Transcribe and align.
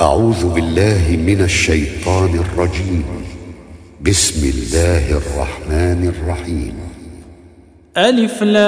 أعوذ 0.00 0.54
بالله 0.54 1.16
من 1.26 1.40
الشيطان 1.40 2.30
الرجيم. 2.34 3.04
بسم 4.06 4.50
الله 4.58 5.10
الرحمن 5.10 6.12
الرحيم. 6.14 6.72
ألف 7.96 8.42
لام 8.42 8.64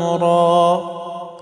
را. 0.00 0.80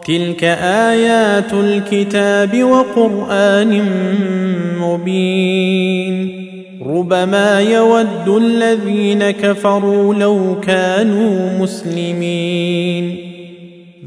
تلك 0.07 0.45
آيات 0.45 1.53
الكتاب 1.53 2.65
وقرآن 2.65 3.85
مبين. 4.81 6.47
ربما 6.87 7.61
يود 7.61 8.29
الذين 8.29 9.31
كفروا 9.31 10.15
لو 10.15 10.61
كانوا 10.61 11.59
مسلمين. 11.59 13.30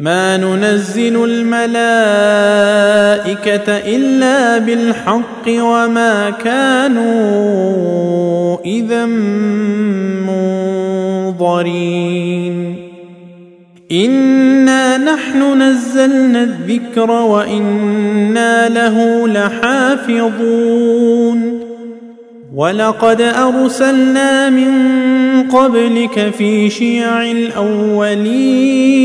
ما 0.00 0.36
ننزل 0.36 1.24
الملائكة 1.24 1.62
إلا 3.68 4.58
بالحق 4.58 5.48
وما 5.48 6.30
كانوا 6.30 7.44
إذا 8.64 9.06
منظرين. 11.36 12.76
إنا 13.92 14.96
نحن 14.96 15.62
نزلنا 15.62 16.42
الذكر 16.42 17.10
وإنا 17.10 18.68
له 18.68 19.28
لحافظون. 19.28 20.44
ولقد 22.54 23.20
أرسلنا 23.20 24.50
من 24.50 24.72
قبلك 25.42 26.32
في 26.38 26.70
شيع 26.70 27.22
الأولين. 27.30 29.04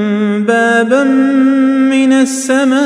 بابا 0.45 1.03
من 1.91 2.13
السماء 2.13 2.81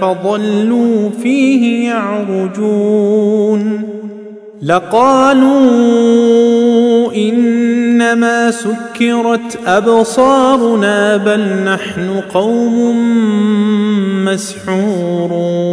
فظلوا 0.00 1.10
فيه 1.22 1.88
يعرجون 1.88 3.82
لقالوا 4.62 5.62
إنما 7.16 8.50
سكرت 8.50 9.58
أبصارنا 9.66 11.16
بل 11.16 11.40
نحن 11.64 12.20
قوم 12.34 12.96
مسحورون 14.24 15.72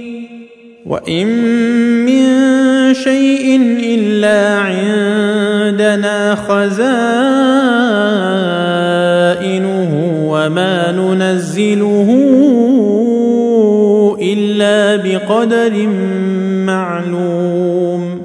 وان 0.85 1.27
من 2.05 2.23
شيء 2.93 3.61
الا 3.83 4.57
عندنا 4.57 6.35
خزائنه 6.35 6.81
وما 10.27 10.91
ننزله 10.91 12.09
الا 14.21 14.95
بقدر 14.95 15.87
معلوم 16.65 18.21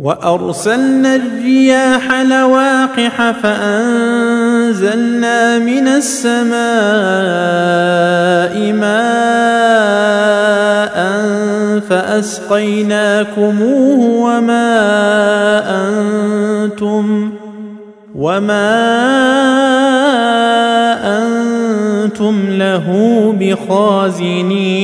وارسلنا 0.00 1.14
الرياح 1.14 2.20
لواقح 2.20 3.30
فانزلنا 3.42 4.98
من 5.58 5.88
السماء 5.88 6.58
ماء 8.72 10.37
فأسقيناكموه 11.80 13.60
وما 14.24 14.78
أنتم 15.88 17.30
وما 18.14 18.78
أنتم 21.18 22.34
له 22.50 22.86
بخازنين 23.40 24.78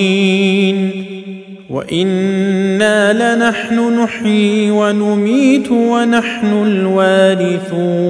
وإنا 1.71 3.13
لنحن 3.13 4.03
نحيي 4.03 4.71
ونميت 4.71 5.71
ونحن 5.71 6.63
الوارثون 6.67 8.05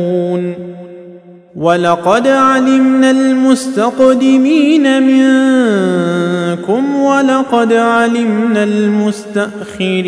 ولقد 1.56 2.28
علمنا 2.28 3.10
المستقدمين 3.10 5.02
منكم 5.02 6.94
ولقد 6.94 7.72
علمنا 7.72 8.64
المستاخرين 8.64 10.04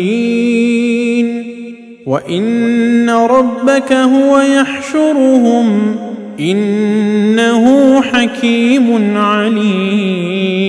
وان 2.05 3.09
ربك 3.09 3.93
هو 3.93 4.39
يحشرهم 4.39 5.95
انه 6.39 8.01
حكيم 8.01 9.17
عليم 9.17 10.67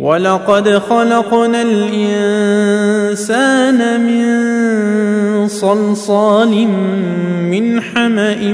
ولقد 0.00 0.68
خلقنا 0.68 1.62
الانسان 1.62 3.20
من 4.00 4.28
صلصال 5.48 6.68
من 7.50 7.80
حمأ 7.80 8.52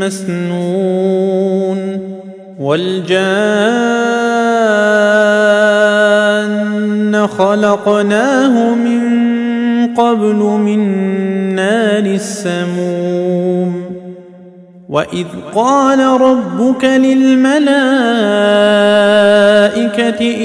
مسنون 0.00 1.78
والجان 2.60 3.18
خلقناه 7.26 8.74
من 8.74 9.08
قبل 9.94 10.36
من 10.36 10.80
نار 11.54 12.04
السموم 12.04 13.88
وإذ 14.88 15.26
قال 15.54 16.00
ربك 16.20 16.84
للملائكة 16.84 17.68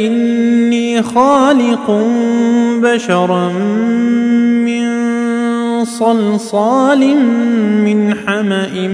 إني 0.08 1.02
خالق 1.02 2.02
بشرا 2.84 3.52
صلصال 5.86 7.18
من 7.86 8.14
حمأ 8.14 8.88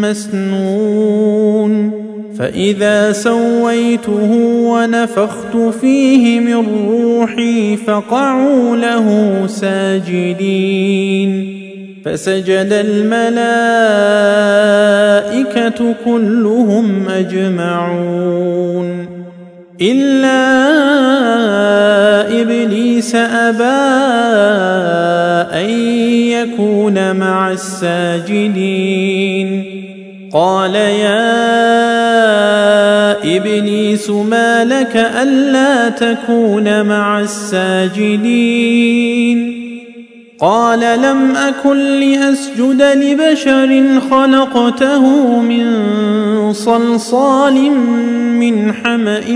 مسنون 0.00 1.92
فإذا 2.38 3.12
سويته 3.12 4.32
ونفخت 4.72 5.56
فيه 5.80 6.40
من 6.40 6.88
روحي 6.88 7.76
فقعوا 7.76 8.76
له 8.76 9.06
ساجدين 9.46 11.52
فسجد 12.04 12.72
الملائكة 12.72 13.32
كلهم 16.04 17.08
أجمعون 17.08 19.11
إلا 19.82 20.42
إبليس 22.42 23.14
أبى 23.14 23.64
أن 25.60 25.70
يكون 26.30 27.16
مع 27.16 27.52
الساجدين. 27.52 29.02
قال 30.32 30.74
يا 30.74 31.32
إبليس 33.36 34.10
ما 34.10 34.64
لك 34.64 34.96
ألا 34.96 35.88
تكون 35.88 36.82
مع 36.82 37.20
الساجدين؟ 37.20 38.82
قال 40.42 40.80
لم 40.80 41.36
أكن 41.36 42.00
لأسجد 42.00 42.82
لبشر 42.82 44.00
خلقته 44.10 45.40
من 45.40 45.66
صلصال 46.52 47.70
من 48.40 48.72
حمأ 48.72 49.32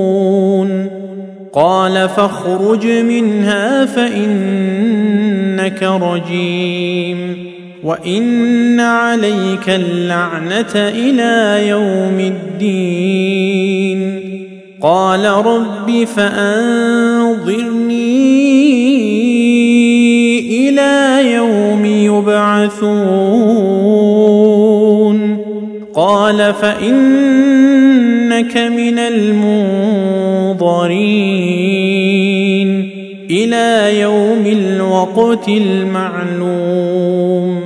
قال 1.53 2.09
فاخرج 2.09 2.87
منها 2.87 3.85
فإنك 3.85 5.83
رجيم. 5.83 7.37
وإن 7.85 8.81
عليك 8.81 9.69
اللعنة 9.69 10.75
إلى 10.75 11.69
يوم 11.69 12.21
الدين. 12.21 14.21
قال 14.83 15.25
رب 15.25 16.05
فأنظرني 16.17 17.80
إلى 20.81 21.33
يوم 21.33 21.85
يبعثون. 21.85 22.81
قال 25.95 26.55
فإنك 26.55 28.57
من 28.57 28.99
المنظرين 28.99 29.31
إلى 33.31 34.01
يوم 34.01 34.47
الوقت 34.47 35.49
المعلوم. 35.49 37.61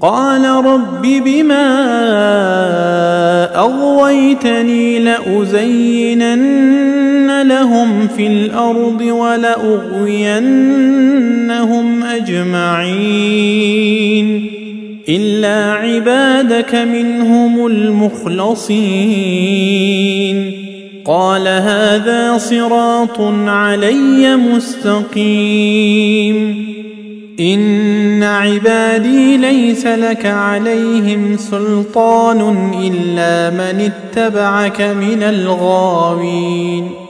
قال 0.00 0.44
رب 0.44 1.02
بما 1.02 1.66
أغويتني 3.56 4.98
لأزينن 4.98 7.01
لهم 7.42 8.08
في 8.08 8.26
الأرض 8.26 9.00
ولأغوينهم 9.00 10.42
أجمعين 12.02 13.72
إلا 15.08 15.72
عبادك 15.72 16.74
منهم 16.74 17.66
المخلصين 17.66 19.02
قال 21.04 21.48
هذا 21.48 22.38
صراط 22.38 23.20
علي 23.46 24.36
مستقيم 24.36 25.92
إن 27.40 28.22
عبادي 28.22 29.36
ليس 29.36 29.86
لك 29.86 30.26
عليهم 30.26 31.36
سلطان 31.36 32.70
إلا 32.82 33.50
من 33.50 33.90
اتبعك 33.90 34.80
من 34.80 35.22
الغاوين 35.22 37.01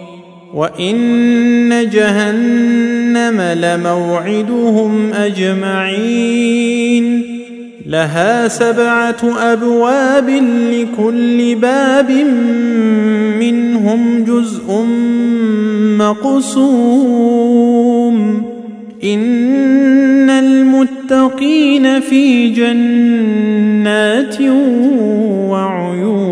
وان 0.55 1.91
جهنم 1.91 3.41
لموعدهم 3.41 5.13
اجمعين 5.13 7.03
لها 7.87 8.49
سبعه 8.49 9.53
ابواب 9.53 10.29
لكل 10.73 11.55
باب 11.55 12.11
منهم 13.41 14.25
جزء 14.25 14.85
مقسوم 15.99 17.33
ان 19.05 20.31
المتقين 20.31 22.01
في 22.01 22.49
جنات 22.49 24.41
وعيون 25.51 26.32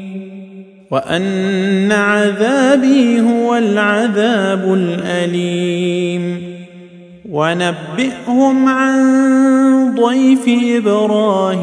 وأن 0.90 1.92
عذابي 1.92 3.20
هو 3.20 3.56
العذاب 3.56 4.74
الأليم. 4.74 6.42
ونبئهم 7.30 8.68
عن 8.68 9.02
ضيف 9.94 10.48
إبراهيم. 10.76 11.62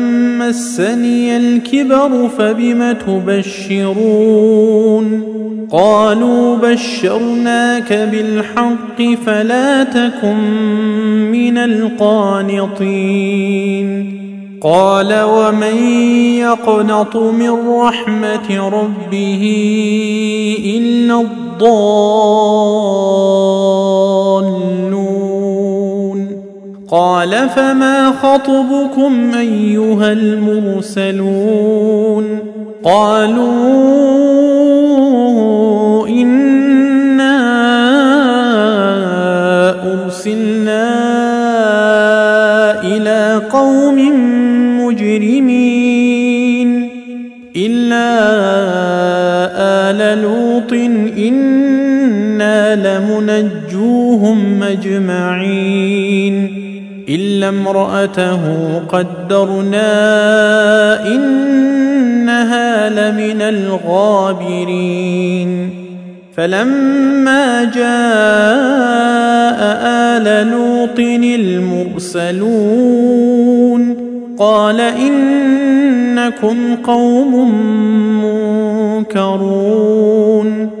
مسني 0.51 1.37
الكبر 1.37 2.29
فبم 2.37 2.91
تبشرون 2.91 4.41
قالوا 5.71 6.57
بشرناك 6.57 7.93
بالحق 7.93 9.01
فلا 9.25 9.83
تكن 9.83 10.37
من 11.31 11.57
القانطين 11.57 12.91
قال 14.61 15.21
ومن 15.23 15.77
يقنط 16.37 17.15
من 17.15 17.69
رحمة 17.69 18.69
ربه 18.69 19.43
إلا 20.65 21.21
الضالون 21.21 22.61
قال 26.91 27.49
فما 27.49 28.11
خطبكم 28.11 29.31
أيها 29.33 30.11
المرسلون 30.11 31.59
قالوا 32.83 34.11
الا 57.71 57.79
امرأته 57.79 58.43
قدرنا 58.89 59.91
إنها 61.07 62.89
لمن 62.89 63.41
الغابرين. 63.41 65.49
فلما 66.37 67.63
جاء 67.63 67.81
آل 69.85 70.47
لوط 70.47 70.99
المرسلون 72.19 73.81
قال 74.39 74.81
إنكم 74.81 76.75
قوم 76.83 77.51
منكرون. 79.05 80.80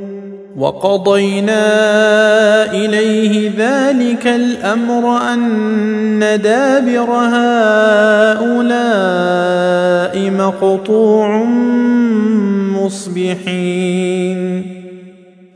وقضينا 0.57 1.63
إليه 2.73 3.51
ذلك 3.57 4.27
الأمر 4.27 5.17
أن 5.33 6.39
دابر 6.43 7.11
هؤلاء 7.11 8.51
مقطوع 10.31 11.43
مصبحين. 12.83 14.63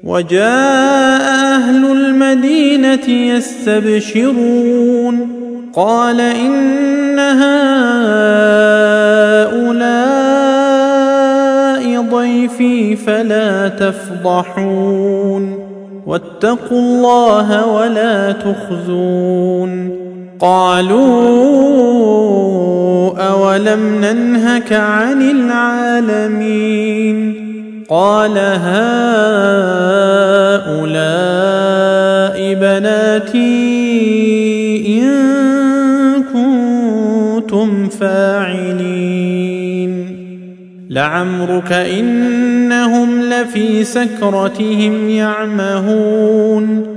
وجاء 0.03 1.21
أهل 1.55 1.91
المدينة 1.91 3.09
يستبشرون. 3.09 4.55
قال 5.75 6.21
إن 6.21 7.19
هؤلاء 7.19 8.55
ضيفي 12.45 12.95
فلا 12.95 13.67
تفضحون 13.67 15.59
واتقوا 16.05 16.79
الله 16.79 17.73
ولا 17.73 18.31
تخزون 18.31 19.95
قالوا 20.39 20.99
أولم 23.29 24.05
ننهك 24.05 24.73
عن 24.73 25.21
العالمين 25.31 26.65
قال 27.89 28.37
هؤلاء 28.37 28.75
بناتي 32.53 33.65
إن 34.87 35.13
كنتم 36.33 37.89
فاعلين 37.89 38.44
لعمرك 40.95 41.71
إنهم 41.71 43.21
لفي 43.21 43.83
سكرتهم 43.83 45.09
يعمهون 45.09 46.87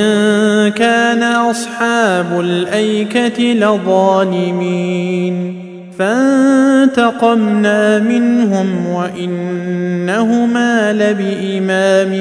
كان 0.68 1.22
أصحاب 1.22 2.40
الأيكة 2.40 3.42
لظالمين. 3.42 5.69
فانتقمنا 6.00 7.98
منهم 7.98 8.86
وإنهما 8.86 10.92
لبإمام 10.92 12.12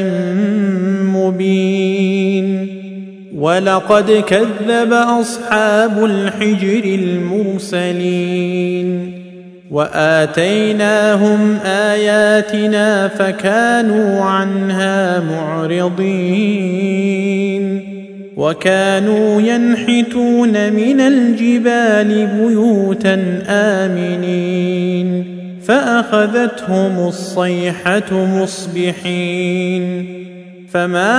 مبين. 1.15 2.67
ولقد 3.35 4.23
كذب 4.27 4.93
أصحاب 4.93 6.05
الحجر 6.05 6.83
المرسلين. 7.79 9.11
وآتيناهم 9.71 11.57
آياتنا 11.65 13.07
فكانوا 13.07 14.21
عنها 14.21 15.19
معرضين. 15.19 15.99
وكانوا 18.39 19.41
ينحتون 19.41 20.73
من 20.73 21.01
الجبال 21.01 22.27
بيوتا 22.27 23.43
آمنين 23.47 25.25
فأخذتهم 25.67 27.07
الصيحة 27.07 28.11
مصبحين 28.11 30.05
فما 30.71 31.15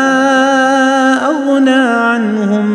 أغنى 1.26 1.70
عنهم 1.70 2.66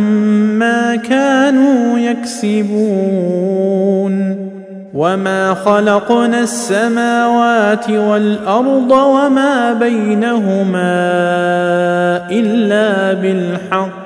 ما 0.59 0.95
كانوا 0.95 1.99
يكسبون 1.99 3.55
وما 4.93 5.53
خلقنا 5.53 6.39
السماوات 6.39 7.89
والأرض 7.89 8.91
وما 8.91 9.73
بينهما 9.73 10.85
إلا 12.31 13.13
بالحق 13.13 14.04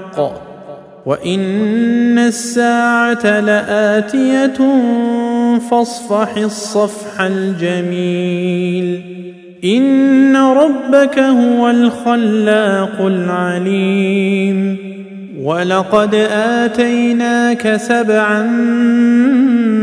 وان 1.09 2.17
الساعة 2.19 3.39
لاتيه 3.39 4.57
فاصفح 5.71 6.37
الصفح 6.37 7.21
الجميل 7.21 9.01
ان 9.63 10.35
ربك 10.35 11.19
هو 11.19 11.69
الخلاق 11.69 13.01
العليم 13.01 14.77
ولقد 15.41 16.15
اتيناك 16.31 17.75
سبعا 17.75 18.43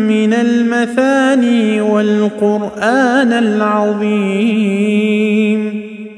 من 0.08 0.34
المثاني 0.34 1.80
والقران 1.80 3.32
العظيم 3.32 4.76